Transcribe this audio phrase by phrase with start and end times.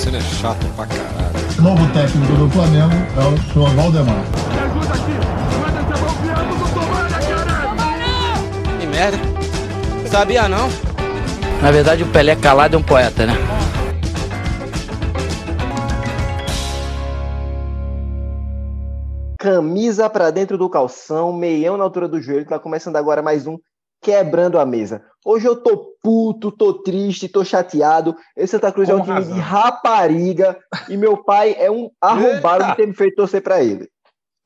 [0.00, 1.62] Damasceno é chato pra caralho.
[1.62, 4.14] Novo técnico do Flamengo é o senhor Valdemar.
[4.16, 5.12] Me ajuda aqui!
[5.60, 5.82] Manda
[6.56, 7.18] do Tomara,
[8.80, 9.18] Que merda.
[10.08, 10.70] Sabia não?
[11.60, 13.34] Na verdade, o Pelé calado é um poeta, né?
[19.38, 22.46] Camisa pra dentro do calção, meião na altura do joelho.
[22.46, 23.58] Tá começando agora mais um
[24.00, 25.04] Quebrando a Mesa.
[25.24, 28.16] Hoje eu tô puto, tô triste, tô chateado.
[28.36, 29.34] Esse Santa Cruz é um Com time razão.
[29.34, 33.88] de rapariga e meu pai é um arrombado de ter me feito torcer pra ele.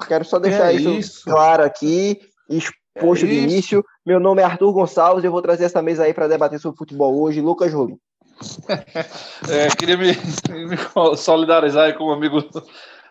[0.08, 1.24] Quero só deixar é isso, isso?
[1.24, 2.18] claro aqui,
[2.50, 3.44] exposto É de isso?
[3.44, 3.84] início.
[4.04, 6.76] Meu nome é Arthur Gonçalves e eu vou trazer essa mesa aí pra debater sobre
[6.76, 7.40] futebol hoje.
[7.40, 7.98] Lucas Rolim.
[9.48, 10.06] É, queria me,
[10.66, 10.76] me
[11.16, 12.38] solidarizar com o amigo,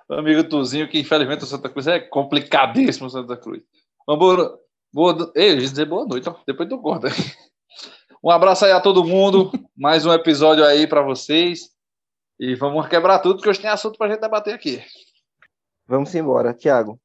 [0.10, 3.62] amigo Tuzinho, que infelizmente o Santa Cruz é complicadíssimo o Santa Cruz.
[4.05, 4.20] Mas
[4.94, 7.08] boa, ei, dizer boa noite, ó, depois tu corta.
[8.24, 11.72] Um abraço aí a todo mundo, mais um episódio aí para vocês.
[12.40, 14.82] E vamos quebrar tudo, porque hoje tem assunto pra gente debater aqui.
[15.85, 16.98] Vamos embora, Thiago.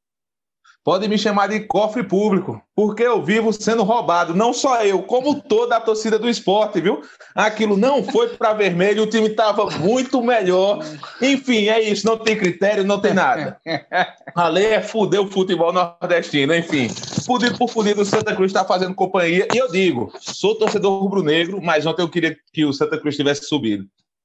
[0.89, 5.39] Pode me chamar de cofre público, porque eu vivo sendo roubado, não só eu, como
[5.39, 7.03] toda a torcida do esporte, viu?
[7.35, 10.83] Aquilo não foi para vermelho, o time estava muito melhor.
[11.21, 13.61] Enfim, é isso, não tem critério, não tem nada.
[14.35, 16.89] A lei é fuder o futebol nordestino, enfim.
[17.27, 19.47] Fudido por fudido, o Santa Cruz está fazendo companhia.
[19.53, 23.45] E eu digo, sou torcedor rubro-negro, mas ontem eu queria que o Santa Cruz tivesse
[23.45, 23.85] subido.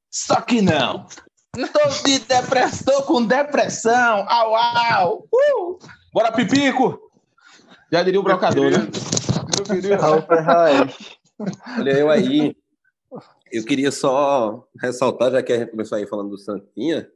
[0.09, 1.08] Só que não.
[1.52, 4.25] Tô de depressão, com depressão.
[4.30, 5.27] Au, au.
[5.30, 6.02] Uh!
[6.14, 7.11] Bora, Pipico!
[7.92, 8.88] Já diria o brocador, né?
[10.00, 11.17] Raul Ferraz.
[11.80, 12.55] Olha eu aí.
[13.52, 17.09] Eu queria só ressaltar, já que a gente começou aí falando do Santinha,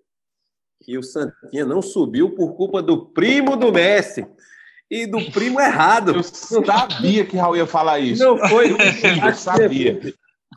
[0.84, 4.26] que o Santinha não subiu por culpa do primo do Messi.
[4.90, 6.16] E do primo errado.
[6.16, 8.24] Eu sabia que Raul ia falar isso.
[8.24, 8.72] Não foi.
[8.72, 10.00] Eu sabia.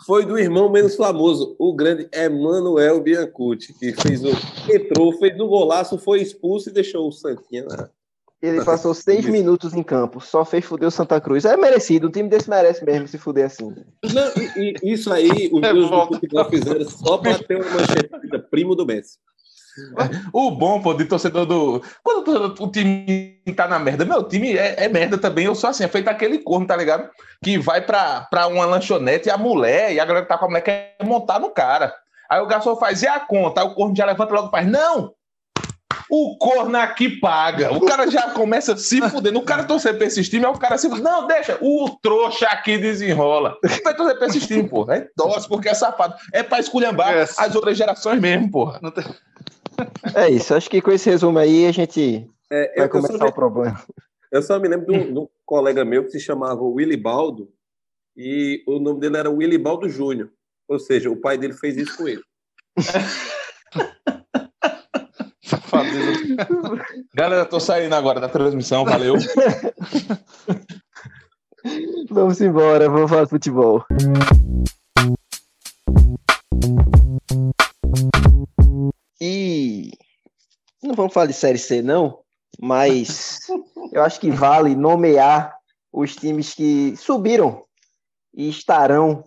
[0.07, 4.31] Foi do irmão menos famoso, o grande Emanuel Biancucci, que fez o.
[4.73, 7.91] entrou, fez um golaço, foi expulso e deixou o Santinha lá.
[8.43, 11.45] Ele passou seis minutos em campo, só fez fuder o Santa Cruz.
[11.45, 13.75] É merecido, um time desse merece mesmo se fuder assim.
[14.03, 17.71] Não, e, e isso aí, os É, meus do futebol fizeram só para ter uma
[17.71, 19.19] manchete primo do Messi.
[20.33, 21.83] O bom, pô, de torcedor do.
[22.03, 25.45] Quando o time tá na merda, meu time é, é merda também.
[25.45, 27.09] Eu sou assim, é feito aquele corno, tá ligado?
[27.43, 30.47] Que vai pra, pra uma lanchonete e a mulher, e a galera que tá com
[30.47, 31.95] a mulher quer montar no cara.
[32.29, 33.61] Aí o garçom faz, e a conta?
[33.61, 35.15] Aí o corno já levanta logo e faz, não!
[36.11, 37.73] O corno aqui paga.
[37.73, 39.39] O cara já começa se fudendo.
[39.39, 41.57] O cara torcer pra esses times, aí o cara se Não, deixa.
[41.61, 43.57] O trouxa aqui desenrola.
[43.85, 44.97] Vai torcer pra esses times, porra.
[44.97, 46.15] É torce porque é safado.
[46.33, 47.39] É pra esculhambar Yes.
[47.39, 48.81] as outras gerações mesmo, porra.
[48.93, 49.05] Tem-
[50.15, 53.31] É isso, acho que com esse resumo aí a gente É, vai só começar me,
[53.31, 53.81] o problema.
[54.33, 57.49] eu só me lembro de um, de um colega meu que se chamava Willy Baldo
[58.17, 60.29] e o nome dele era Willy Baldo Júnior.
[60.69, 62.23] Ou seja, o pai dele fez isso com ele.
[65.71, 66.13] Safadeza.
[67.15, 69.15] Galera, tô saindo agora da transmissão, valeu.
[72.11, 73.85] Vamos embora, vamos falar de futebol.
[79.21, 79.91] E
[80.83, 82.21] não vamos falar de Série C, não,
[82.59, 83.41] mas
[83.93, 85.55] eu acho que vale nomear
[85.93, 87.63] os times que subiram
[88.33, 89.23] e estarão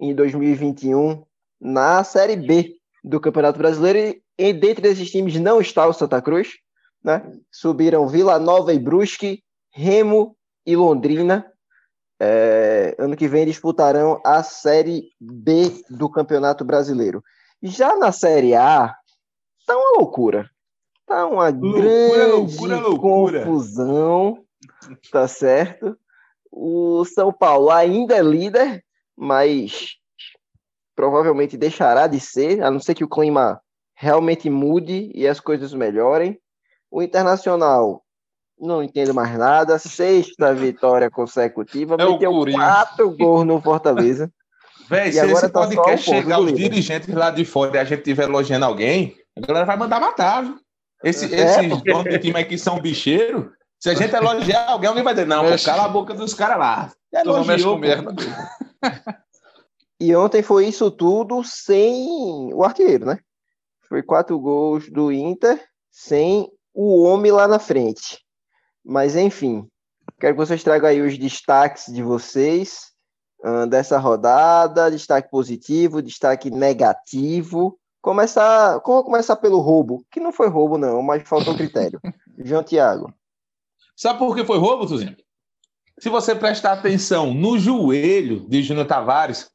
[0.00, 1.22] em 2021
[1.60, 2.77] na Série B
[3.08, 4.20] do Campeonato Brasileiro.
[4.36, 6.50] E, dentre esses times não está o Santa Cruz,
[7.02, 7.32] né?
[7.50, 9.42] Subiram Vila Nova e Brusque,
[9.72, 10.36] Remo
[10.66, 11.50] e Londrina.
[12.20, 17.22] É, ano que vem disputarão a Série B do Campeonato Brasileiro.
[17.62, 18.94] Já na Série A,
[19.66, 20.50] tá uma loucura.
[21.06, 23.44] Tá uma Loucura, grande loucura, loucura.
[23.44, 24.44] confusão,
[25.10, 25.96] tá certo?
[26.52, 28.84] O São Paulo ainda é líder,
[29.16, 29.96] mas
[30.98, 33.60] provavelmente deixará de ser, a não ser que o clima
[33.94, 36.36] realmente mude e as coisas melhorem.
[36.90, 38.02] O Internacional
[38.60, 39.78] não entendo mais nada.
[39.78, 41.94] Sexta vitória consecutiva.
[42.00, 44.28] É o meteu quatro gols no Fortaleza.
[44.90, 46.68] Véi, E se agora esse tá só podcast um chegar do os líder.
[46.68, 50.42] dirigentes lá de fora e a gente estiver elogiando alguém, a galera vai mandar matar,
[50.42, 50.56] viu?
[51.04, 53.44] Esse, É, esses porque- donos de time aí que são bicheiros,
[53.78, 55.64] se a gente elogiar alguém, alguém vai dizer, não, Mexe.
[55.64, 56.90] cala a boca dos caras lá.
[57.22, 58.12] Tu não mexe com merda.
[60.00, 63.18] E ontem foi isso tudo sem o artilheiro, né?
[63.88, 68.18] Foi quatro gols do Inter sem o homem lá na frente.
[68.84, 69.66] Mas enfim,
[70.20, 72.92] quero que vocês tragam aí os destaques de vocês
[73.42, 77.78] ah, dessa rodada, destaque positivo, destaque negativo.
[78.00, 82.00] Começar, vou começar pelo roubo, que não foi roubo não, mas faltou critério.
[82.38, 83.12] João Tiago.
[83.96, 85.16] Sabe por que foi roubo, Tuzinho?
[85.98, 89.50] Se você prestar atenção no joelho de Júnior Tavares,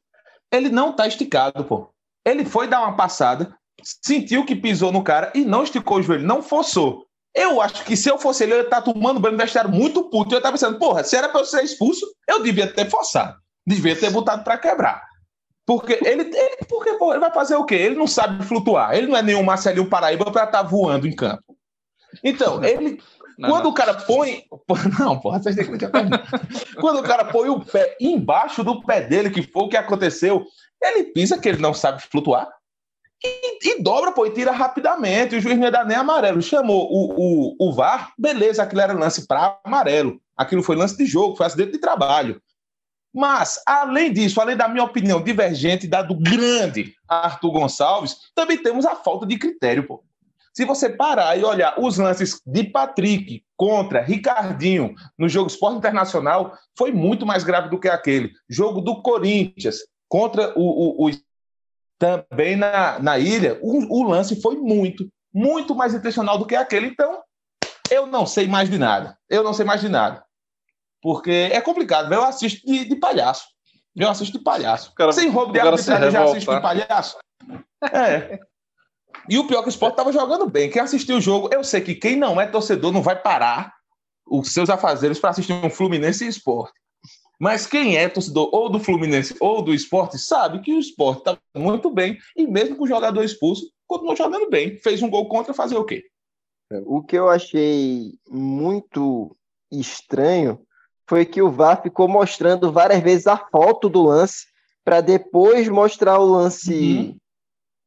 [0.54, 1.90] ele não tá esticado, pô.
[2.24, 6.26] Ele foi dar uma passada, sentiu que pisou no cara e não esticou o joelho,
[6.26, 7.04] não forçou.
[7.34, 10.08] Eu acho que se eu fosse ele, eu ia estar tomando banho no vestiário muito
[10.08, 10.34] puto.
[10.34, 13.36] Eu estava pensando, porra, se era para eu ser expulso, eu devia ter forçado.
[13.66, 15.02] Devia ter botado para quebrar.
[15.66, 17.74] Porque ele, ele, porque, porra, ele vai fazer o quê?
[17.74, 18.94] Ele não sabe flutuar.
[18.94, 21.42] Ele não é nenhum Marcelinho Paraíba para estar voando em campo.
[22.22, 23.02] Então, ele.
[23.38, 23.70] Não, quando não.
[23.70, 24.44] o cara põe.
[24.98, 26.24] Não, porra, vocês têm que me perguntar.
[26.80, 30.44] Quando o cara põe o pé embaixo do pé dele, que foi o que aconteceu,
[30.80, 32.48] ele pisa que ele não sabe flutuar.
[33.24, 35.34] E, e dobra, pô, e tira rapidamente.
[35.34, 36.42] O juiz não ia dar nem amarelo.
[36.42, 40.20] Chamou o, o, o VAR, beleza, aquilo era lance para amarelo.
[40.36, 42.40] Aquilo foi lance de jogo, foi acidente de trabalho.
[43.14, 48.84] Mas, além disso, além da minha opinião divergente da do grande Arthur Gonçalves, também temos
[48.84, 50.02] a falta de critério, pô.
[50.56, 56.56] Se você parar e olhar os lances de Patrick contra Ricardinho no jogo Esporte Internacional,
[56.78, 58.32] foi muito mais grave do que aquele.
[58.48, 59.78] Jogo do Corinthians
[60.08, 61.10] contra o, o, o
[61.98, 66.86] também na, na ilha, o, o lance foi muito, muito mais intencional do que aquele.
[66.86, 67.20] Então,
[67.90, 69.16] eu não sei mais de nada.
[69.28, 70.24] Eu não sei mais de nada.
[71.02, 72.12] Porque é complicado.
[72.12, 73.46] Eu assisto de, de palhaço.
[73.96, 74.92] Eu assisto de palhaço.
[74.94, 77.16] cara- Sem roubo de arbitragem, eu já assisto de palhaço.
[77.92, 78.38] É.
[79.28, 80.70] E o pior é que o Sport estava jogando bem.
[80.70, 83.74] Quem assistiu o jogo, eu sei que quem não é torcedor não vai parar
[84.26, 86.72] os seus afazeres para assistir um Fluminense e Sport.
[87.38, 91.38] Mas quem é torcedor ou do Fluminense ou do esporte sabe que o esporte está
[91.54, 94.78] muito bem e mesmo com o jogador expulso, continuou jogando bem.
[94.78, 96.04] Fez um gol contra, fazer o quê?
[96.86, 99.36] O que eu achei muito
[99.70, 100.60] estranho
[101.08, 104.46] foi que o VAR ficou mostrando várias vezes a foto do lance
[104.84, 107.16] para depois mostrar o lance Uhum.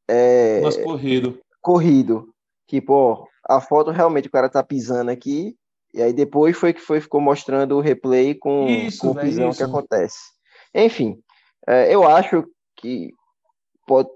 [0.07, 1.39] É, Nosso corrido.
[1.61, 2.29] corrido.
[2.67, 5.55] Tipo, ó, a foto realmente o cara tá pisando aqui,
[5.93, 9.51] e aí depois foi que foi, ficou mostrando o replay com, Isso, com o pisão
[9.51, 10.17] que acontece.
[10.75, 11.19] Enfim,
[11.67, 12.43] é, eu acho
[12.75, 13.11] que
[13.85, 14.09] pode,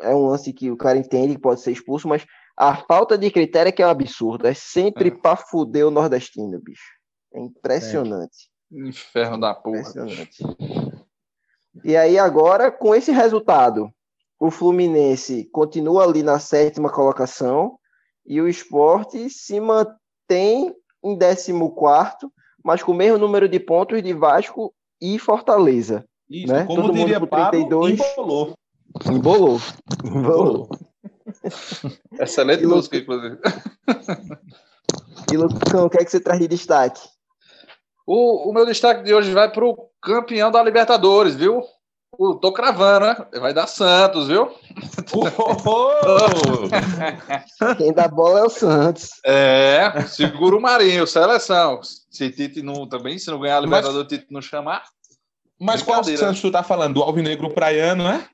[0.00, 2.24] é um lance que o cara entende que pode ser expulso, mas
[2.56, 4.46] a falta de critério é que é um absurdo.
[4.46, 5.10] É sempre É.
[5.10, 6.94] pra fuder o nordestino, bicho.
[7.34, 8.48] É impressionante.
[8.72, 9.80] Inferno da porra.
[9.80, 10.42] Impressionante.
[11.84, 13.90] E aí agora, com esse resultado,
[14.38, 17.78] o Fluminense continua ali na sétima colocação
[18.26, 21.52] e o esporte se mantém em 14,
[22.64, 26.04] mas com o mesmo número de pontos de Vasco e Fortaleza.
[26.28, 26.64] Isso, Né?
[26.66, 28.00] como Todo mundo diria com Pablo, 32.
[28.00, 28.54] embolou.
[29.06, 29.60] Embolou.
[30.04, 30.68] Embolou.
[32.18, 33.38] Excelente E música, inclusive.
[35.32, 37.00] E Lucão, o que é que você traz de destaque?
[38.06, 41.64] O, o meu destaque de hoje vai para o campeão da Libertadores, viu?
[42.18, 43.26] O, tô cravando, né?
[43.40, 44.50] Vai dar Santos, viu?
[47.76, 49.10] Quem dá bola é o Santos.
[49.24, 51.80] É, segura o Marinho, seleção.
[51.82, 54.84] Se Tite não também, se não ganhar a Libertadores, Tite não chamar.
[55.60, 56.26] Mas qual Brincadeira.
[56.26, 56.94] Santos tu tá falando?
[56.94, 58.26] Do Alvinegro Praiano, né?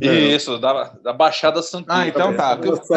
[0.00, 1.94] Isso, da, da Baixada Santista.
[1.94, 2.58] Ah, então tá.
[2.62, 2.96] Eu só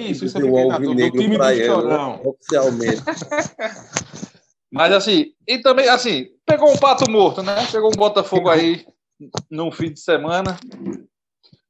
[0.00, 0.66] Isso, isso o dúvida.
[0.66, 2.20] Do Alvinegro time do praiano, Chorão.
[2.24, 3.02] oficialmente.
[4.70, 7.66] Mas assim, e também, assim, pegou um pato morto, né?
[7.70, 8.86] Pegou um Botafogo aí
[9.50, 10.58] no fim de semana.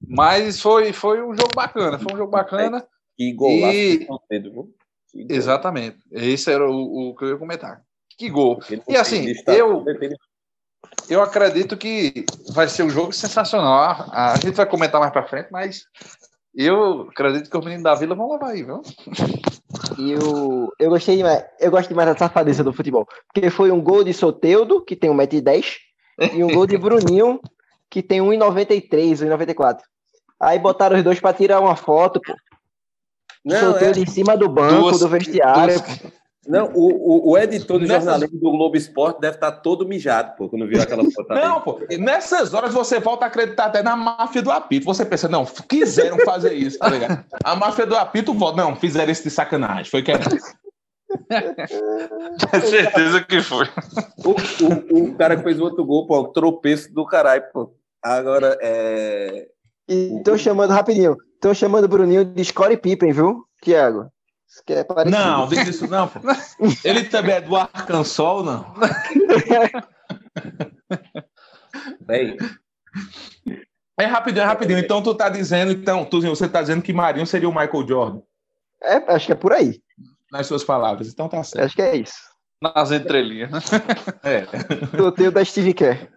[0.07, 2.87] Mas foi, foi um jogo bacana, foi um jogo bacana.
[3.17, 3.99] Que golaço E-?
[3.99, 4.71] Que gol.
[5.15, 5.99] Exatamente.
[6.11, 7.83] Esse era o, o que eu ia comentar.
[8.17, 8.61] Que gol.
[8.89, 9.85] E assim, eu-
[11.09, 14.07] Eu acredito que vai ser um jogo sensacional.
[14.13, 15.85] A, gente vai comentar mais pra frente, mas
[16.55, 18.83] eu acredito que os meninos da Vila vão levar aí, viu?
[19.99, 23.07] E o, eu gostei demais, eu gosto demais da safadeza do futebol.
[23.33, 25.77] Porque foi um gol de Soteudo, que tem 1,10m,
[26.33, 27.41] e um gol de Bruninho,
[27.91, 29.79] que tem 1,93, 1,94.
[30.41, 32.35] Aí botaram os dois pra tirar uma foto, pô.
[33.45, 35.75] Não, Soteudo é- em cima do banco, Duas- do vestiário.
[35.81, 36.01] duas-
[36.47, 40.37] não o, o, o editor do Nessas- jornalismo do Globo Esporte deve estar todo mijado,
[40.37, 41.29] pô, quando viu aquela foto.
[41.29, 41.81] Não, pô.
[41.99, 44.85] Nessas horas você volta a acreditar até na máfia do apito.
[44.87, 47.25] Você pensa, não, quiseram fazer isso, tá ligado?
[47.45, 48.57] A máfia do apito volta.
[48.63, 49.85] Não, fizeram isso de sacanagem.
[49.91, 50.19] Foi que é
[52.51, 53.67] Tenho certeza que foi.
[54.25, 54.31] O,
[54.65, 57.75] o, o cara que fez o outro gol, pô, o tropeço do caralho, pô.
[58.03, 59.49] Agora, é.
[59.89, 63.91] E estão chamando, rapidinho, estão chamando o Bruninho de Score Pippen, viu, que é.
[65.11, 66.21] Não, diz isso não, pô.
[66.85, 68.75] Ele também é do Arkansas, não?
[72.07, 72.37] Véi,
[73.99, 74.79] É rapidinho, é rapidinho.
[74.79, 78.21] Então tu tá dizendo, então, Tuzinho, você tá dizendo que Marinho seria o Michael Jordan,
[78.83, 79.81] É, acho que é por aí.
[80.33, 81.09] Nas suas palavras.
[81.09, 81.67] Então tá certo.
[81.67, 82.33] Acho que é isso.
[82.61, 83.51] Nas entrelinhas.
[83.51, 83.61] né?
[84.25, 84.47] É.
[84.97, 86.09] Sorteio da Steve Kerr.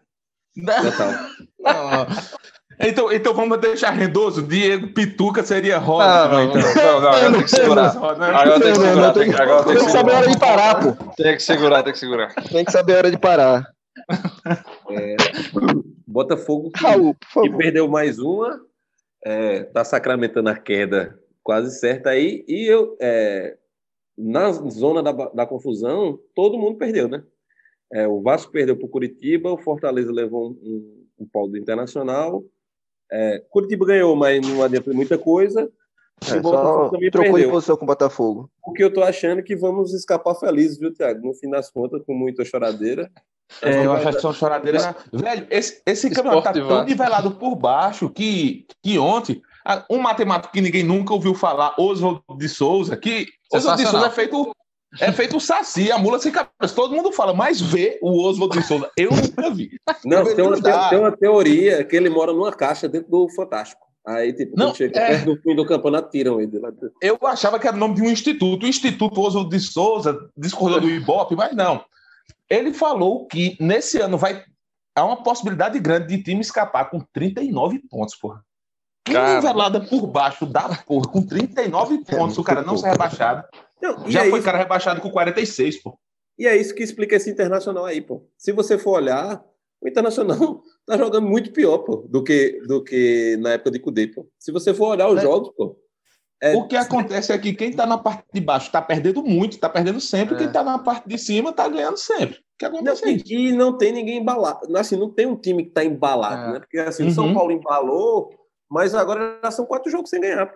[2.79, 4.41] Então, então vamos deixar rendoso.
[4.41, 6.27] Diego Pituca seria Rosa.
[6.27, 7.97] Não, não, não, não, não, agora tem que segurar.
[7.97, 10.31] Agora tem que segurar, tem que, agora tem saber a hora segurar.
[10.31, 11.13] de parar, pô.
[11.15, 12.33] Tem que segurar, tem que segurar.
[12.35, 13.67] Tem que saber a hora de parar.
[14.91, 15.15] É,
[16.07, 18.59] Botafogo que, Raul, que perdeu mais uma.
[19.25, 23.55] é, tá sacramentando a queda quase certa aí, e eu, é,
[24.17, 27.23] na zona da, da confusão, todo mundo perdeu, né?
[27.91, 31.57] É, o Vasco perdeu para o Curitiba, o Fortaleza levou um, um, um pau do
[31.57, 32.43] Internacional,
[33.11, 35.71] é, Curitiba ganhou, mas não adianta muita coisa.
[36.23, 38.49] É, só trocou de posição com o Botafogo.
[38.65, 41.25] O que eu tô achando é que vamos escapar felizes, viu, Thiago?
[41.25, 43.11] No fim das contas, com muita choradeira.
[43.61, 44.83] É, eu acho que são choradeiras.
[45.11, 49.41] Velho, esse, esse campeonato tá tão nivelado por baixo que, que ontem,
[49.89, 54.11] um matemático que ninguém nunca ouviu falar, Oswald de Souza, que Oswald de Souza é
[54.11, 54.51] feito
[54.99, 56.73] é feito o Saci, a mula sem cabeça.
[56.73, 58.89] Todo mundo fala, mas vê o Oswald de Souza.
[58.97, 59.69] Eu nunca vi.
[60.05, 63.85] Não, tem uma, tem, tem uma, teoria que ele mora numa caixa dentro do Fantástico.
[64.07, 65.07] Aí, tipo, não, chega é...
[65.07, 66.61] perto do fim do campeonato, tiram ele.
[67.01, 68.63] Eu achava que era o nome de um instituto.
[68.63, 71.83] O Instituto Oswald de Souza, discordou do Ibope, mas não.
[72.49, 74.43] Ele falou que nesse ano vai.
[74.95, 78.44] Há uma possibilidade grande de time escapar com 39 pontos, porra.
[79.05, 83.47] Que nivelada por baixo da porra, com 39 pontos, o cara não ser rebaixado.
[83.79, 84.45] Não, Já é foi isso...
[84.45, 85.97] cara rebaixado com 46, pô.
[86.37, 88.27] E é isso que explica esse internacional aí, pô.
[88.37, 89.41] Se você for olhar,
[89.79, 94.07] o Internacional tá jogando muito pior, pô, do que, do que na época de Cudê,
[94.07, 94.27] pô.
[94.39, 95.21] Se você for olhar os é.
[95.21, 95.79] jogos, pô.
[96.41, 96.55] É...
[96.55, 99.69] O que acontece é que quem tá na parte de baixo tá perdendo muito, tá
[99.69, 100.37] perdendo sempre, é.
[100.39, 102.39] quem tá na parte de cima tá ganhando sempre.
[102.39, 104.75] O que acontece não, é e, e não tem ninguém embalado.
[104.77, 106.53] Assim, não tem um time que tá embalado, é.
[106.53, 106.59] né?
[106.59, 107.33] Porque assim, o São uhum.
[107.33, 108.33] Paulo embalou,
[108.75, 110.53] mas agora já são quatro jogos sem ganhar.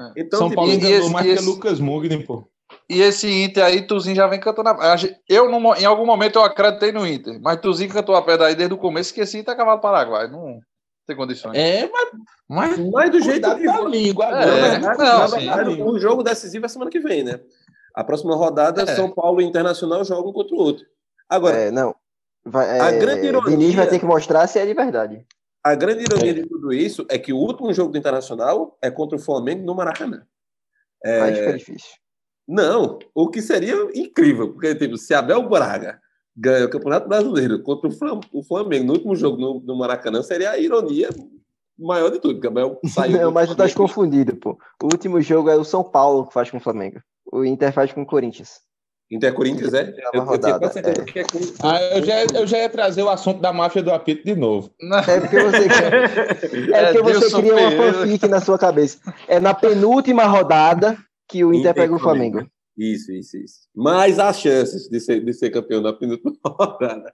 [0.00, 0.12] É.
[0.16, 1.44] Então, São tipo, Paulo enganou mais esse...
[1.44, 2.48] que Lucas Mugni, pô.
[2.88, 4.70] E esse Inter aí, Tuzinho já vem cantando.
[4.70, 4.96] A...
[5.28, 8.72] Eu, em algum momento, eu acreditei no Inter, mas Tuzinho cantou a pedra aí desde
[8.72, 10.28] o começo que esse Inter é cavalo paraguai.
[10.28, 10.60] Não
[11.06, 11.58] tem condições.
[11.58, 12.08] É, mas,
[12.48, 14.44] mas, mas do jeito que da língua agora.
[14.44, 14.94] É, né?
[14.96, 17.38] não, verdade, o jogo decisivo é semana que vem, né?
[17.94, 18.96] A próxima rodada, é.
[18.96, 20.86] São Paulo e Internacional jogam contra o outro.
[21.28, 21.94] Agora, é, não.
[22.46, 23.50] Vai, a é, grande ironia.
[23.50, 25.26] Diniz vai ter que mostrar se é de verdade.
[25.68, 29.16] A grande ironia de tudo isso é que o último jogo do Internacional é contra
[29.16, 30.26] o Flamengo no Maracanã.
[31.04, 31.20] É...
[31.20, 31.90] Aí fica difícil.
[32.46, 36.00] Não, o que seria incrível, porque tipo, se Abel Braga
[36.34, 37.90] ganha o Campeonato Brasileiro contra
[38.32, 41.10] o Flamengo no último jogo no, no Maracanã, seria a ironia
[41.78, 43.20] maior de tudo, porque Abel saiu.
[43.20, 44.58] Não, mas tu tá confundido, pô.
[44.82, 47.02] O último jogo é o São Paulo que faz com o Flamengo.
[47.30, 48.60] O Inter faz com o Corinthians.
[49.10, 49.94] Inter Corinthians, é?
[50.12, 51.04] Eu, rodada, eu, é.
[51.04, 51.24] que é
[51.62, 54.70] ah, eu, já, eu já ia trazer o assunto da máfia do apito de novo.
[55.06, 55.64] É porque você,
[56.74, 58.98] é porque é, você cria uma fanfic na sua cabeça.
[59.26, 62.46] É na penúltima rodada que o Inter, Inter pega o Flamengo.
[62.78, 63.68] Isso, isso, isso.
[63.74, 67.12] Mais as chances de ser, de ser campeão da penúltima rodada.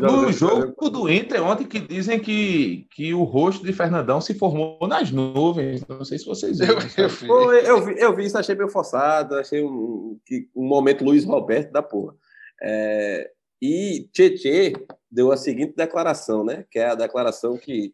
[0.00, 4.78] no jogo do Inter ontem que dizem que, que o rosto de Fernandão se formou
[4.86, 5.84] nas nuvens.
[5.88, 6.78] Não sei se vocês viram.
[6.96, 10.16] Eu, eu, eu, vi, eu vi isso, achei meio forçado, achei um,
[10.54, 12.14] um momento Luiz Roberto da porra.
[12.62, 14.74] É, e Tietê
[15.10, 16.64] deu a seguinte declaração, né?
[16.70, 17.92] Que é a declaração que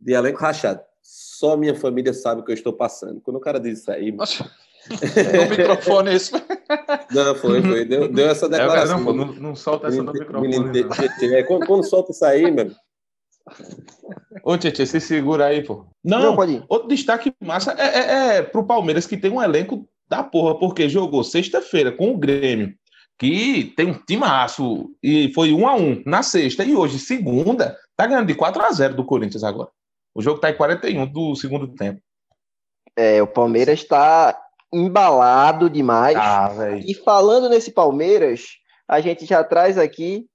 [0.00, 3.20] de elenco rachado só minha família sabe o que eu estou passando.
[3.20, 4.12] Quando o cara diz isso aí.
[4.12, 4.50] Nossa.
[4.90, 6.32] no microfone isso.
[7.10, 7.84] Não, foi, foi.
[7.84, 8.98] Deu, deu essa declaração.
[8.98, 10.48] É, não, não, não, solta essa no microfone.
[10.48, 10.72] Menino,
[11.34, 12.70] é, quando, quando, solta isso aí, meu.
[14.42, 15.86] Ô, Tietê, se segura aí, pô.
[16.04, 16.64] Não, não pode ir.
[16.68, 20.88] outro destaque massa é, é, é pro Palmeiras, que tem um elenco da porra, porque
[20.88, 22.74] jogou sexta-feira com o Grêmio,
[23.18, 28.06] que tem um timaço, e foi um a um na sexta, e hoje, segunda, tá
[28.06, 29.68] ganhando de 4 a 0 do Corinthians agora.
[30.14, 32.00] O jogo está em 41 do segundo tempo.
[32.96, 34.36] É, o Palmeiras está
[34.72, 36.16] embalado demais.
[36.16, 36.50] Ah,
[36.84, 40.26] e falando nesse Palmeiras, a gente já traz aqui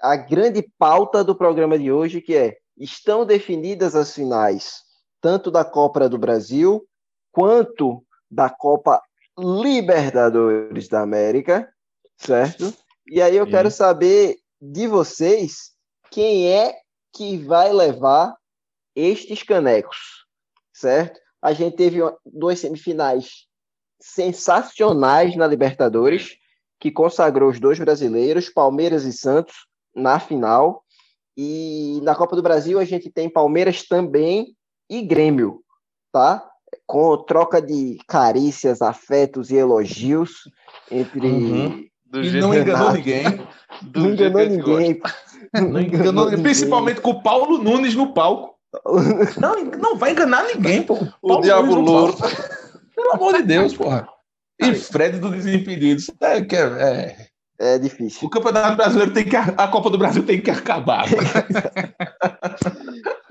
[0.00, 4.82] a grande pauta do programa de hoje, que é estão definidas as finais
[5.20, 6.86] tanto da Copa do Brasil
[7.30, 9.02] quanto da Copa
[9.38, 11.72] Libertadores da América,
[12.16, 12.74] certo?
[13.06, 13.50] E aí eu Sim.
[13.50, 15.72] quero saber de vocês
[16.10, 16.74] quem é
[17.12, 18.34] que vai levar
[18.94, 20.26] estes canecos,
[20.72, 21.20] certo?
[21.42, 23.46] A gente teve duas semifinais
[24.00, 26.36] sensacionais na Libertadores,
[26.78, 30.82] que consagrou os dois brasileiros, Palmeiras e Santos, na final.
[31.36, 34.54] E na Copa do Brasil a gente tem Palmeiras também
[34.88, 35.62] e Grêmio,
[36.12, 36.46] tá?
[36.86, 40.48] Com troca de carícias, afetos e elogios
[40.90, 41.26] entre.
[41.26, 41.86] Uhum.
[42.14, 43.22] E não enganou ninguém.
[43.94, 45.00] não enganou ninguém.
[45.52, 48.59] Não enganou, principalmente com o Paulo Nunes no palco.
[49.40, 50.96] Não, não vai enganar ninguém, pô.
[51.20, 52.14] O Diabo Louro.
[52.94, 54.08] Pelo amor de Deus, porra.
[54.60, 56.10] E Fred do Desimpedidos.
[56.20, 58.28] É, é, é difícil.
[58.28, 59.36] O Campeonato Brasileiro tem que.
[59.36, 61.06] A Copa do Brasil tem que acabar.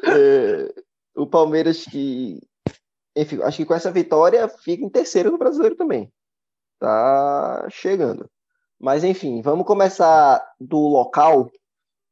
[0.03, 0.73] é,
[1.15, 2.41] o Palmeiras que.
[3.15, 6.11] Enfim, acho que com essa vitória fica em terceiro no brasileiro também.
[6.79, 8.29] Tá chegando.
[8.79, 11.51] Mas enfim, vamos começar do local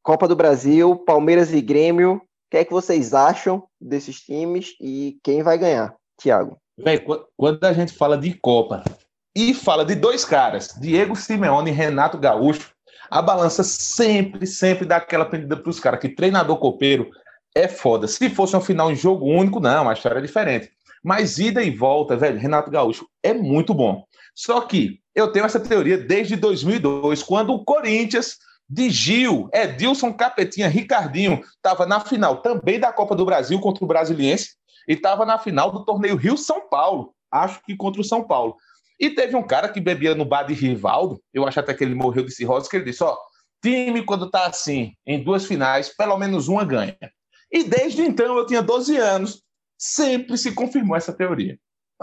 [0.02, 2.20] Copa do Brasil, Palmeiras e Grêmio.
[2.50, 5.94] Que é que vocês acham desses times e quem vai ganhar?
[6.18, 6.58] Tiago.
[6.76, 8.82] Véi, qu- quando a gente fala de Copa
[9.36, 12.72] e fala de dois caras, Diego Simeone e Renato Gaúcho,
[13.10, 17.08] a balança sempre, sempre dá aquela pendida para os caras, que treinador copeiro
[17.54, 18.06] é foda.
[18.06, 20.70] Se fosse um final em jogo único, não, a história é diferente.
[21.02, 24.04] Mas ida e volta, velho, Renato Gaúcho é muito bom.
[24.34, 28.36] Só que eu tenho essa teoria desde 2002, quando o Corinthians
[28.68, 33.88] de Gil, Edilson Capetinha, Ricardinho, estava na final também da Copa do Brasil contra o
[33.88, 34.56] Brasiliense
[34.86, 38.56] e estava na final do torneio Rio-São Paulo, acho que contra o São Paulo.
[39.00, 41.94] E teve um cara que bebia no bar de Rivaldo, eu acho até que ele
[41.94, 43.16] morreu de cirrose, que ele disse, ó,
[43.62, 46.96] time quando tá assim, em duas finais, pelo menos uma ganha.
[47.50, 49.42] E desde então, eu tinha 12 anos,
[49.78, 51.58] sempre se confirmou essa teoria.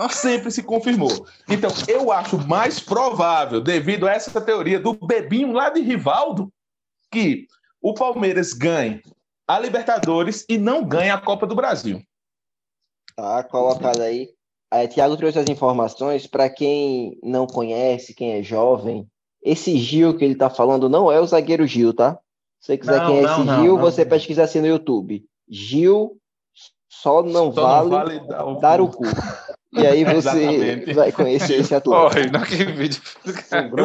[0.10, 1.26] Sempre se confirmou.
[1.48, 6.52] Então, eu acho mais provável, devido a essa teoria do bebinho lá de Rivaldo,
[7.16, 7.48] que
[7.82, 9.02] o Palmeiras ganhe
[9.48, 12.02] a Libertadores e não ganhe a Copa do Brasil.
[13.16, 14.30] Tá colocado aí.
[14.70, 19.08] Aí, Tiago trouxe as informações para quem não conhece, quem é jovem.
[19.42, 22.20] Esse Gil que ele tá falando não é o zagueiro Gil, tá?
[22.60, 23.82] Se você quiser Não, quem é não, esse não, Gil, não.
[23.82, 25.24] você pesquisa assim no YouTube.
[25.48, 26.18] Gil
[26.90, 29.04] só não Só vale, vale dar o, dar o cu.
[29.72, 32.02] E aí você vai conhecer esse atleta.
[32.02, 33.02] Olha, naquele vídeo.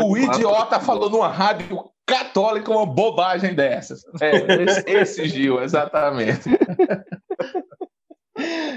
[0.04, 4.02] O idiota falou numa rádio católica uma bobagem dessas.
[4.20, 6.48] É, esse, esse Gil, exatamente.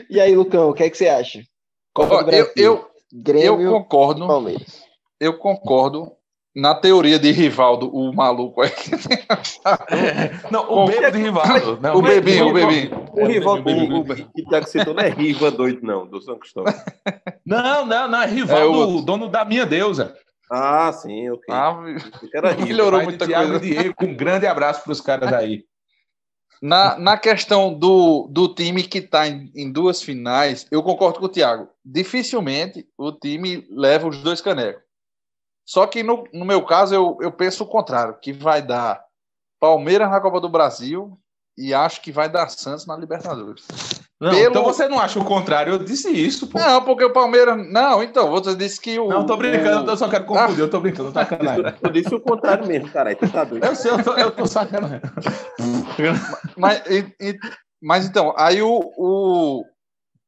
[0.09, 1.41] E aí, Lucão, o que é que você acha?
[1.93, 4.27] Copa Ó, do Brasil, eu, eu, Grêmio, eu concordo.
[4.27, 4.83] Palmeiras.
[5.19, 6.11] Eu concordo
[6.55, 8.71] na teoria de Rivaldo, o maluco aí.
[10.51, 11.79] Não, o bebo de Rivaldo.
[11.81, 13.09] Não, o bebinho, o Rivaldo- bebinho.
[13.13, 16.05] O É, bebinho, o, o o, que o Thiago citou não é Riva doido, não,
[16.05, 16.73] do São Cristóvão.
[17.45, 18.95] Não, não, não, é É Rivaldo, outro.
[18.97, 20.15] o dono da minha deusa.
[20.55, 21.45] Ah, sim, ok.
[21.50, 21.74] Ah,
[22.63, 23.65] melhorou de muita Thiago coisa.
[23.65, 25.65] Diego, um grande abraço para os caras aí.
[26.62, 31.25] Na, na questão do, do time que está em, em duas finais, eu concordo com
[31.25, 31.67] o Thiago.
[31.83, 34.83] Dificilmente o time leva os dois canecos.
[35.66, 39.03] Só que no, no meu caso, eu, eu penso o contrário, que vai dar
[39.59, 41.20] Palmeiras na Copa do Brasil
[41.57, 43.66] e acho que vai dar Santos na Libertadores.
[44.24, 45.74] Não, Pelo- Então você não acha o contrário?
[45.74, 46.57] Eu disse isso, pô.
[46.57, 47.57] Não, porque o Palmeiras.
[47.70, 49.09] Não, então, você disse que o.
[49.09, 51.66] Não, tô brincando, eu só quero confundir, eu tô brincando, tá sacanagem.
[51.81, 53.18] Eu disse o contrário mesmo, caralho.
[53.18, 53.66] Tu tá doido.
[53.66, 55.01] Eu sei, eu tô, eu tô sacanagem.
[56.57, 57.40] Mas, e- e-
[57.81, 59.66] mas então, aí o, o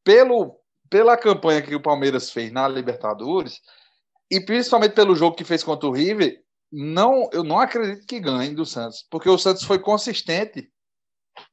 [0.03, 0.55] pelo,
[0.89, 3.59] pela campanha que o Palmeiras fez na Libertadores,
[4.29, 6.37] e principalmente pelo jogo que fez contra o River,
[6.71, 10.67] não, eu não acredito que ganhe do Santos, porque o Santos foi consistente,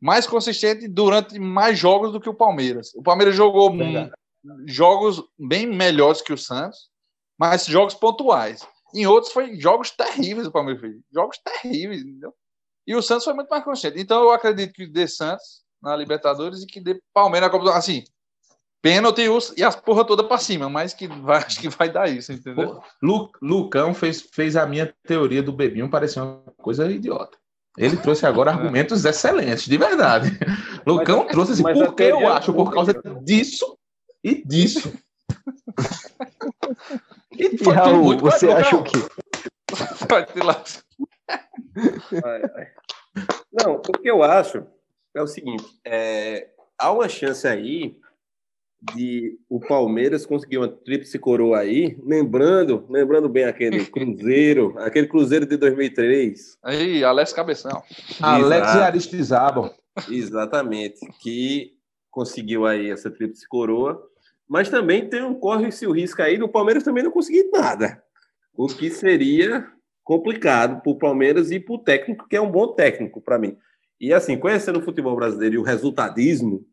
[0.00, 2.92] mais consistente durante mais jogos do que o Palmeiras.
[2.94, 4.10] O Palmeiras jogou hum,
[4.66, 6.90] jogos bem melhores que o Santos,
[7.38, 8.66] mas jogos pontuais.
[8.94, 12.34] Em outros foi jogos terríveis o Palmeiras fez, jogos terríveis, entendeu?
[12.86, 13.98] E o Santos foi muito mais consciente.
[13.98, 17.70] Então eu acredito que dê Santos na Libertadores e que dê Palmeiras na Copa do
[17.70, 18.04] Assim,
[18.82, 22.08] pênalti e e as porra toda pra cima, mas que vai, acho que vai dar
[22.08, 22.82] isso, entendeu?
[23.00, 27.38] Lu- Lucão fez, fez a minha teoria do bebinho parecer uma coisa idiota.
[27.78, 30.30] Ele trouxe agora argumentos excelentes, de verdade.
[30.86, 32.52] Lucão Mas a- trouxe assim, mas a por que eu teoria- acho?
[32.52, 33.78] Por causa disso
[34.22, 34.92] e disso.
[37.38, 38.98] E E Raul, muito você acha o quê?
[40.08, 40.62] Vai te lá.
[42.20, 42.68] Vai, vai.
[43.52, 44.64] Não, o que eu acho
[45.14, 47.96] é o seguinte: é, há uma chance aí
[48.94, 55.46] de o Palmeiras conseguir uma tríplice coroa aí, lembrando, lembrando bem aquele Cruzeiro, aquele Cruzeiro
[55.46, 57.82] de 2003, Aí, Alex Cabeção.
[58.20, 58.78] Alex Exato.
[58.78, 59.74] e Aristizábal.
[60.10, 61.72] exatamente, que
[62.10, 64.02] conseguiu aí essa tríplice coroa,
[64.48, 68.02] mas também tem um corre-se o risco aí do Palmeiras também não conseguir nada,
[68.54, 69.66] o que seria
[70.04, 73.56] complicado para o Palmeiras e para o técnico, que é um bom técnico para mim.
[74.00, 76.66] E assim, conhecendo o futebol brasileiro e o resultadismo,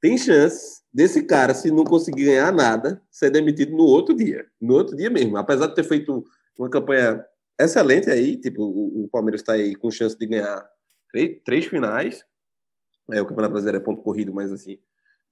[0.00, 4.46] tem chance desse cara, se não conseguir ganhar nada, ser demitido no outro dia.
[4.60, 5.36] No outro dia mesmo.
[5.36, 6.24] Apesar de ter feito
[6.58, 7.24] uma campanha
[7.60, 10.64] excelente aí, tipo, o, o Palmeiras está aí com chance de ganhar
[11.12, 12.24] três, três finais.
[13.12, 14.78] É, o Campeonato Brasileiro é ponto corrido, mas assim,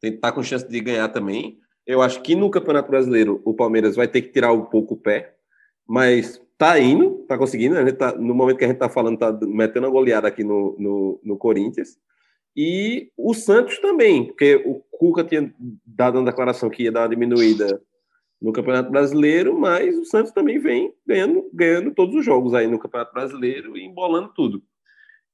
[0.00, 1.58] tem tá com chance de ganhar também.
[1.86, 4.96] Eu acho que no Campeonato Brasileiro o Palmeiras vai ter que tirar um pouco o
[4.96, 5.36] pé,
[5.86, 7.76] mas tá indo, tá conseguindo.
[7.76, 10.42] A gente tá, no momento que a gente tá falando, tá metendo uma goleada aqui
[10.42, 11.98] no, no, no Corinthians.
[12.56, 15.52] E o Santos também, porque o Cuca tinha
[15.84, 17.82] dado uma declaração que ia dar uma diminuída
[18.40, 22.78] no Campeonato Brasileiro, mas o Santos também vem ganhando, ganhando todos os jogos aí no
[22.78, 24.62] Campeonato Brasileiro e embolando tudo.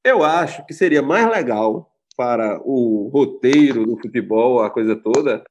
[0.05, 5.45] Eu acho que seria mais legal para o roteiro do futebol, a coisa toda,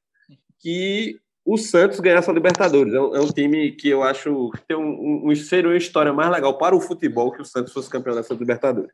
[0.59, 2.93] que o Santos ganhasse a Libertadores.
[2.93, 6.11] É um, é um time que eu acho que tem um, um, seria uma história
[6.11, 8.91] mais legal para o futebol que o Santos fosse campeão dessa Libertadores.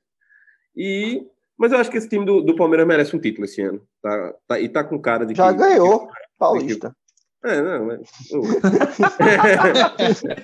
[0.75, 1.25] E
[1.57, 3.81] Mas eu acho que esse time do, do Palmeiras merece um título esse ano.
[4.01, 5.59] Tá, tá- e tá com cara de Já que.
[5.59, 6.95] ganhou, Paulista.
[7.43, 8.01] É, não, mas.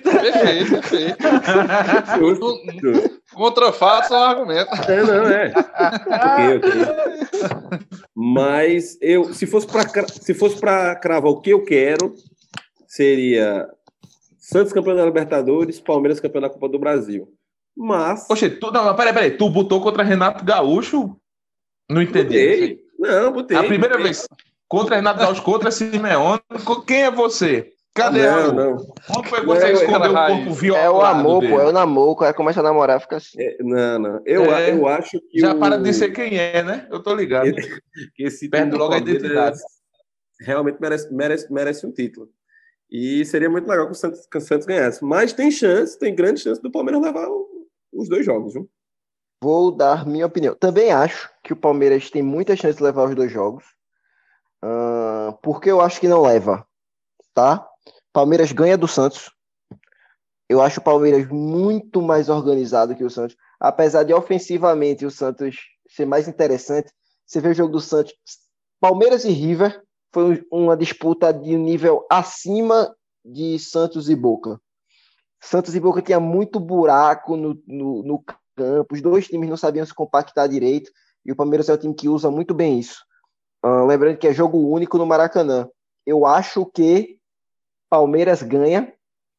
[0.02, 1.18] Perfeito, perfeito.
[3.34, 4.78] Contra fato são argumentos.
[4.88, 5.52] É, não, é.
[6.08, 6.70] Ok, ok.
[8.14, 12.14] Mas eu, se fosse para se fosse para cravar o que eu quero,
[12.86, 13.68] seria
[14.38, 17.28] Santos campeão da Libertadores, Palmeiras campeão da Copa do Brasil.
[17.76, 19.30] Mas Poxa, tu, não, mas peraí, peraí.
[19.36, 21.16] Tu botou contra Renato Gaúcho?
[21.90, 22.24] Não entendi.
[22.24, 22.80] botei.
[22.98, 23.56] Não, botei.
[23.56, 24.04] A primeira botei.
[24.04, 24.28] vez.
[24.68, 26.40] Contra Renato Gaúcho, contra Simeone.
[26.86, 27.70] Quem é você?
[27.94, 28.76] Cadê Não, não.
[29.16, 31.52] Onde foi que você Não, escondeu o corpo É violado o amor, dele?
[31.52, 32.16] pô, é o namoro.
[32.16, 33.40] Cara começa a namorar, fica assim.
[33.40, 34.20] É, não, não.
[34.26, 34.72] Eu, É.
[34.72, 36.88] eu acho que Já o- para de ser quem é, né?
[36.90, 37.44] Eu tô ligado.
[38.16, 39.58] que esse Perde time do logo a identidade.
[40.40, 42.28] Realmente merece, merece, merece um título.
[42.90, 45.04] E seria muito legal que o Santos, que o Santos ganhasse.
[45.04, 47.48] Mas tem chance, tem grande chance do Palmeiras levar o-
[47.94, 48.68] os dois jogos, viu?
[49.42, 50.54] Vou dar minha opinião.
[50.54, 53.64] Também acho que o Palmeiras tem muita chance de levar os dois jogos.
[54.62, 56.66] Ah, porque eu acho que não leva,
[57.34, 57.68] tá?
[58.12, 59.30] Palmeiras ganha do Santos.
[60.48, 63.36] Eu acho o Palmeiras muito mais organizado que o Santos.
[63.60, 65.56] Apesar de ofensivamente o Santos
[65.88, 66.92] ser mais interessante,
[67.26, 68.14] você vê o jogo do Santos.
[68.80, 74.60] Palmeiras e River foi um- uma disputa de nível acima de Santos e Boca.
[75.44, 78.24] Santos e Boca tinha muito buraco no, no, no
[78.56, 80.90] campo, os dois times não sabiam se compactar direito,
[81.24, 83.04] e o Palmeiras é um time que usa muito bem isso.
[83.62, 85.68] Ah, lembrando que é jogo único no Maracanã.
[86.06, 87.18] Eu acho que
[87.90, 88.90] Palmeiras ganha,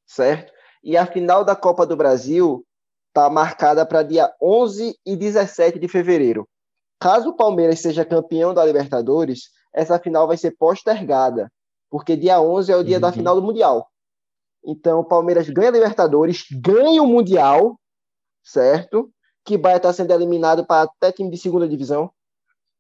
[0.06, 0.54] certo?
[0.84, 2.64] E a final da Copa do Brasil
[3.08, 6.48] está marcada para dia 11 e 17 de fevereiro.
[7.00, 11.52] Caso o Palmeiras seja campeão da Libertadores, essa final vai ser postergada,
[11.90, 13.90] porque dia 11 é o dia da final do Mundial.
[14.66, 17.80] Então, o Palmeiras ganha a Libertadores, ganha o Mundial,
[18.44, 19.10] certo?
[19.46, 22.10] Que vai estar sendo eliminado para até time de segunda divisão.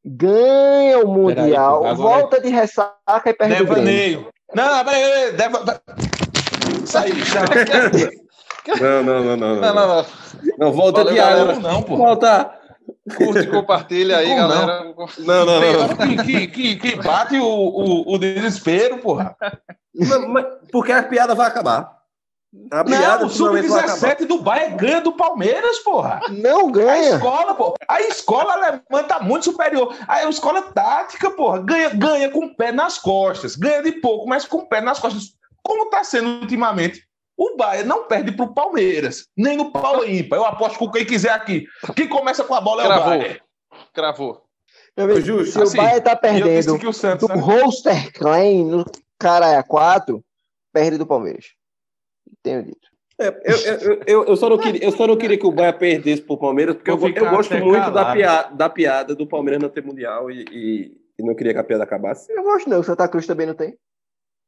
[0.04, 2.94] Ganha o Mundial, agora- volta de ressaca
[3.30, 3.76] e perde o Grêmio.
[3.76, 4.28] Devaneio.
[4.54, 5.32] Não, peraí, peraí.
[5.34, 5.82] Deva...
[6.96, 7.42] Aí, já.
[8.82, 9.56] Não, não, não, não.
[9.62, 10.06] Não, não, não.
[10.58, 11.52] Não, volta Valeu, de galera.
[11.54, 11.72] água.
[11.72, 11.98] Não, pô.
[11.98, 12.60] Volta.
[13.18, 14.48] Curte, compartilha aí, Como não?
[14.48, 14.84] galera.
[15.20, 15.98] Não, não, não.
[16.26, 19.36] que, que, que, que bate o, o, o desespero, porra.
[19.98, 21.96] Mas- mas- Porque a piada vai acabar.
[22.72, 23.98] A piada Não, o finalmente vai acabar.
[23.98, 26.22] Sub-17 do Bahia ganha do Palmeiras, porra.
[26.30, 27.16] Não A ganha.
[27.16, 27.74] escola, pô.
[27.88, 29.94] A escola alemã tá muito superior.
[30.08, 33.56] A escola tática, porra, ganha, ganha com o pé nas costas.
[33.58, 35.34] Ganha de pouco, mas com o pé nas costas.
[35.62, 37.04] Como tá sendo ultimamente?
[37.38, 40.40] O Bahia não perde pro Palmeiras, nem no Paulo Ímpar.
[40.40, 41.66] Eu aposto com quem quiser aqui.
[41.94, 43.06] Quem começa com a bola é o Cravou.
[43.18, 43.42] Bahia.
[43.94, 44.42] Cravou.
[44.96, 47.36] Meu amigo, Justo, se o assim, Bahia tá eu perdendo disse que o Santos, do
[47.36, 47.42] né?
[47.42, 48.86] Holster Klein
[49.20, 50.24] Caralho 4,
[50.74, 51.54] perde do Palmeiras.
[52.44, 52.96] Tenho dito.
[53.18, 55.72] É, eu, eu, eu, eu, só não queria, eu só não queria que o Bahia
[55.72, 59.62] perdesse pro Palmeiras, porque eu, Vou eu gosto muito da piada, da piada do Palmeiras
[59.62, 62.30] não ter Mundial e, e, e não queria que a piada acabasse.
[62.32, 63.78] Eu gosto não, o Santa Cruz também não tem.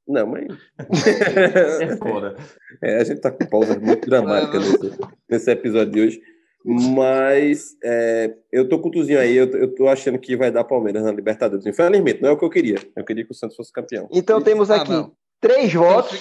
[0.05, 0.47] Não, mas.
[1.81, 2.35] É foda.
[2.81, 4.99] É, a gente tá com pausa muito dramática nesse,
[5.29, 6.21] nesse episódio de hoje.
[6.69, 10.51] Mas é, eu tô com o Tuzinho aí, eu, tô- eu tô achando que vai
[10.51, 11.65] dar Palmeiras na Libertadores.
[11.65, 12.77] Infelizmente, não é o que eu queria.
[12.95, 14.09] Eu queria que o Santos fosse campeão.
[14.11, 15.13] Então temos Ah, aqui não.
[15.39, 16.19] três Eu votos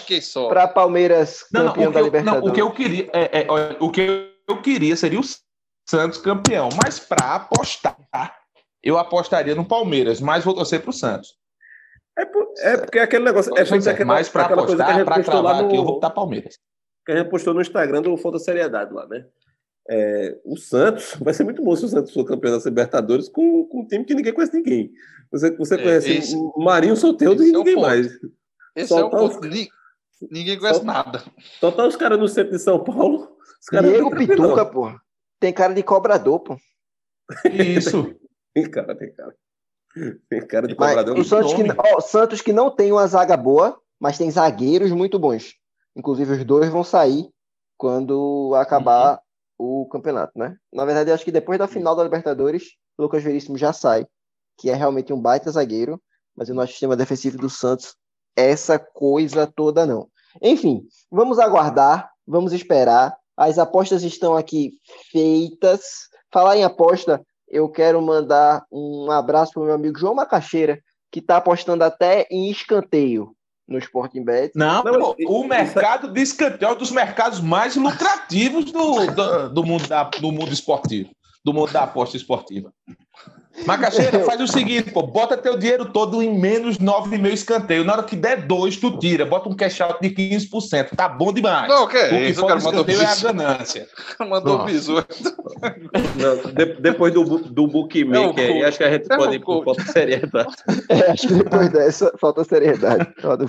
[0.48, 2.50] para Palmeiras Não, não, campeão o, da que eu, não, Libertadores.
[2.50, 3.46] o que eu queria é, é,
[3.80, 5.24] o que eu queria seria o
[5.88, 8.36] Santos campeão, mas para apostar,
[8.82, 11.36] eu apostaria no Palmeiras, mas vou torcer pro Santos.
[12.18, 13.52] É, por- é porque é aquele negócio.
[13.58, 15.68] É aquela, mas para aquela coisa que a apostar, gente para postou lá cravar no,
[15.68, 16.54] aqui, eu vou botar Palmeiras.
[17.04, 19.24] que a gente postou no Instagram do Falta Seriedade lá, né?
[19.88, 23.64] É, o Santos, vai ser muito bom se o Santos for campeão da Libertadores com,
[23.66, 24.90] com um time que ninguém conhece ninguém.
[25.32, 26.96] Você, você É, conhece esse- o Marinho
[27.42, 27.86] esse e é ninguém ponto.
[27.86, 28.06] mais.
[28.74, 29.46] Esse é o os- ponto.
[29.48, 29.68] Ni-
[30.30, 31.22] Ninguém conhece Solta- nada.
[31.60, 33.36] Só tá os caras no centro de São Paulo.
[33.60, 34.16] Os caras Diego.
[34.16, 34.90] Pituca, pô.
[35.38, 36.56] Tem cara de cobrador, pô.
[37.52, 38.14] Isso.
[38.54, 39.34] Tem cara, tem cara.
[40.30, 41.18] Tem cara de Mas cobrador.
[41.18, 45.18] o Santos que, ó, Santos que não tem uma zaga boa, mas tem zagueiros muito
[45.18, 45.54] bons.
[45.94, 47.28] Inclusive, os dois vão sair
[47.76, 49.20] quando acabar
[49.58, 50.56] o campeonato, né?
[50.72, 54.06] Na verdade, eu acho que depois da final da Libertadores, o Lucas Veríssimo já sai,
[54.58, 56.00] que é realmente um baita zagueiro,
[56.36, 57.94] mas eu não acho o sistema defensivo do Santos
[58.36, 60.08] essa coisa toda, não.
[60.42, 63.16] Enfim, vamos aguardar, vamos esperar.
[63.36, 64.72] As apostas estão aqui
[65.10, 66.08] feitas.
[66.30, 70.78] Falar em aposta, eu quero mandar um abraço para o meu amigo João Macaxeira,
[71.10, 73.35] que está apostando até em escanteio
[73.68, 74.52] no Sporting Bet.
[74.54, 79.48] Não, Não, pô, o mercado de escanteio é um dos mercados mais lucrativos do, do,
[79.50, 81.10] do mundo da, do mundo esportivo,
[81.44, 82.72] do mundo da aposta esportiva.
[83.64, 87.84] Macaxeira, faz o seguinte, pô, bota teu dinheiro todo em menos 9,5 escanteio.
[87.84, 89.24] Na hora que der dois, tu tira.
[89.24, 90.90] Bota um cash out de 15%.
[90.94, 91.68] Tá bom demais.
[91.68, 93.88] Não, é o que isso, o cara mandou é a ganância.
[94.20, 94.72] Mandou Nossa.
[94.72, 95.06] bisu.
[96.16, 99.36] Não, de- depois do, do bookmaker o aí, acho que a gente É o pode
[99.36, 100.54] ir por falta de seriedade.
[100.88, 103.08] É, acho que depois dessa falta seriedade.
[103.22, 103.46] Roda.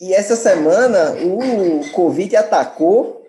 [0.00, 3.22] E essa semana o Covid atacou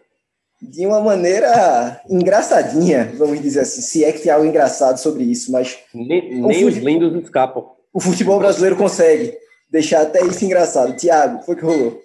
[0.62, 5.52] de uma maneira engraçadinha, vamos dizer assim, se é que tem algo engraçado sobre isso,
[5.52, 7.66] mas Nem, nem os fute- lindos escapam.
[7.94, 9.34] o futebol brasileiro consegue
[9.72, 10.96] deixar até isso engraçado.
[10.96, 12.02] Tiago, foi que rolou?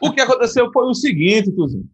[0.00, 1.88] O que aconteceu foi o seguinte, Tuzinho.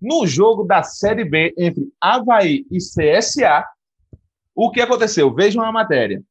[0.00, 3.64] No jogo da Série B entre Havaí e CSA,
[4.54, 5.34] o que aconteceu?
[5.34, 6.22] Vejam a matéria.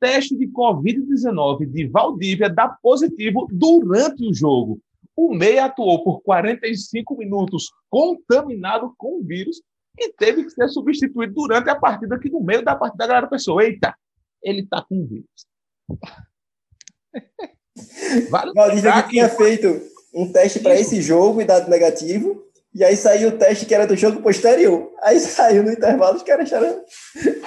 [0.00, 4.80] Teste de Covid-19 de Valdívia dá positivo durante o jogo.
[5.14, 9.60] O meia atuou por 45 minutos contaminado com o vírus
[9.98, 13.28] e teve que ser substituído durante a partida, que no meio da partida a galera
[13.28, 13.94] pensou, eita,
[14.42, 15.46] ele tá com o vírus.
[18.30, 22.42] Vale Valdívia que tinha feito um teste para esse jogo e dado negativo,
[22.74, 24.90] e aí saiu o teste que era do jogo posterior.
[25.02, 26.82] Aí saiu no intervalo, os caras acharam.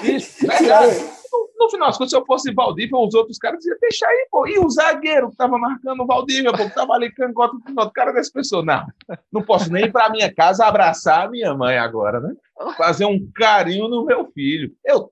[0.04, 0.45] Isso.
[1.36, 4.28] No, no final, das contas, se eu fosse Valdívia, os outros caras diziam, deixa aí,
[4.32, 4.47] pô.
[4.47, 7.88] E o zagueiro que tava marcando o Valdívia, pô, que tava ali cangota no final,
[7.88, 8.63] o cara dessa pessoa.
[8.63, 8.86] Não,
[9.34, 12.34] não posso nem ir pra minha casa abraçar a minha mãe agora, né?
[12.78, 14.71] Fazer um carinho no meu filho.
[14.86, 15.12] Eu,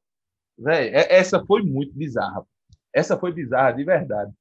[0.57, 2.45] velho, essa foi muito bizarra.
[2.93, 4.31] Essa foi bizarra, de verdade.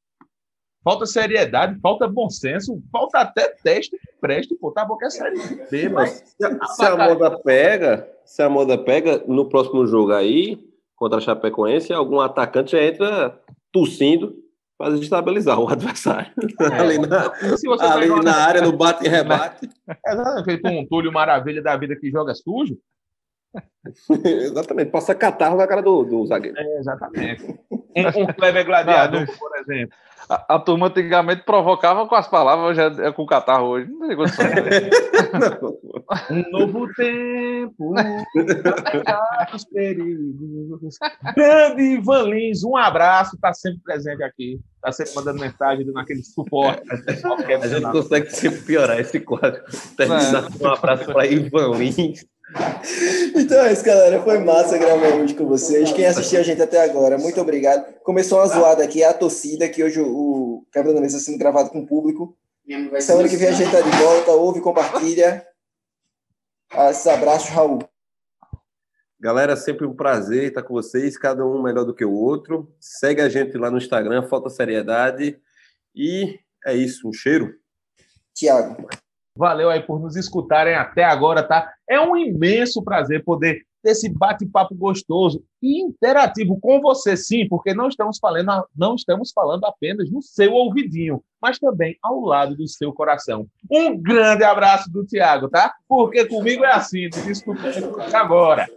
[0.84, 4.72] Falta seriedade, falta bom senso, falta até teste que preste, pô.
[4.72, 5.38] Tá bom que é série
[5.70, 10.12] B, mas Se a, se a moda pega, se a moda pega, no próximo jogo
[10.12, 10.58] aí,
[10.96, 13.38] contra a Chapecoense, algum atacante já entra
[13.72, 14.34] tossindo
[14.76, 16.32] para estabilizar o adversário.
[16.78, 17.32] ali na,
[17.94, 19.70] ali uma- na área, no bate e rebate.
[19.88, 22.76] É, feito um Túlio Maravilha da vida que joga sujo.
[24.24, 26.58] Exatamente, passa catarro na cara do, do zagueiro.
[26.58, 27.58] É, exatamente.
[27.94, 29.94] Um, um Kleber Gladiador, por exemplo.
[30.26, 33.90] A, a turma antigamente provocava com as palavras, hoje é, com catarro hoje.
[33.90, 34.46] Não tem condição.
[36.30, 37.94] Um novo tempo,
[39.54, 40.98] os perigos.
[41.34, 44.60] Grande Ivan Lins, um abraço, tá sempre presente aqui.
[44.82, 46.82] Tá sempre mandando mensagem, dando aquele suporte.
[46.90, 49.62] A gente consegue sempre piorar esse quadro.
[49.96, 52.24] Terminar com um abraço para Ivan Lins.
[53.34, 54.22] Então é isso, galera.
[54.22, 55.92] Foi massa gravar hoje com vocês.
[55.92, 57.94] Quem assistiu a gente até agora, muito obrigado.
[58.02, 61.38] Começou uma zoada aqui, é a torcida, que hoje o, Quebra da Mesa está sendo
[61.38, 62.36] gravado com o público.
[63.00, 64.32] Semana que vem a gente tá de volta.
[64.32, 65.46] Ouve, compartilha.
[66.90, 67.80] Esses abraços, Raul.
[69.20, 72.74] Galera, sempre um prazer estar com vocês, cada um melhor do que o outro.
[72.80, 75.40] Segue a gente lá no Instagram, Falta Seriedade.
[75.94, 77.54] E é isso, um cheiro.
[78.34, 78.88] Tiago.
[79.36, 81.72] Valeu aí por nos escutarem até agora, tá?
[81.88, 87.74] É um imenso prazer poder ter esse bate-papo gostoso e interativo com você, sim, porque
[87.74, 92.68] não estamos falando, não estamos falando apenas no seu ouvidinho, mas também ao lado do
[92.68, 93.46] seu coração.
[93.70, 95.74] Um grande abraço do Tiago, tá?
[95.88, 98.68] Porque comigo é assim, te escutando agora.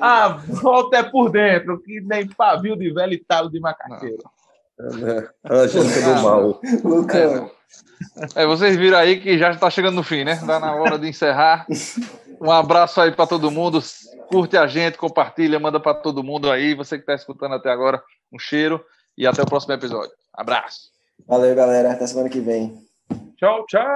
[0.00, 4.22] A volta é por dentro, que nem pavio de velho e talo de macaqueiro.
[5.44, 6.60] A gente do mal.
[6.84, 7.50] Lucão.
[8.34, 10.40] É, vocês viram aí que já está chegando no fim, né?
[10.46, 11.66] Dá na hora de encerrar.
[12.40, 13.82] Um abraço aí para todo mundo.
[14.28, 16.74] Curte a gente, compartilha, manda para todo mundo aí.
[16.74, 18.84] Você que está escutando até agora, um cheiro
[19.16, 20.12] e até o próximo episódio.
[20.34, 20.90] Abraço.
[21.26, 21.92] Valeu, galera.
[21.92, 22.84] Até semana que vem.
[23.38, 23.86] Tchau, tchau.